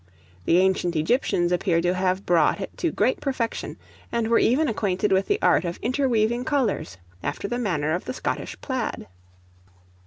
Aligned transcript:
The 0.45 0.57
ancient 0.57 0.95
Egyptians 0.95 1.51
appear 1.51 1.79
to 1.79 1.93
have 1.93 2.25
brought 2.25 2.59
it 2.59 2.75
to 2.77 2.91
great 2.91 3.21
perfection, 3.21 3.77
and 4.11 4.29
were 4.29 4.39
even 4.39 4.67
acquainted 4.67 5.11
with 5.11 5.27
the 5.27 5.37
art 5.43 5.63
of 5.63 5.77
interweaving 5.83 6.43
colors 6.43 6.97
after 7.21 7.47
the 7.47 7.59
manner 7.59 7.93
of 7.93 8.05
the 8.05 8.13
Scottish 8.13 8.59
plaid. 8.61 9.05